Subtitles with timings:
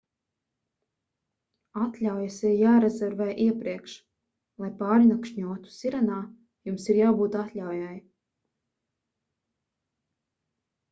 [1.87, 3.95] atļaujas ir jārezervē iepriekš
[4.63, 6.17] lai pārnakšņotu sirenā
[6.71, 7.93] jums ir jābūt atļaujai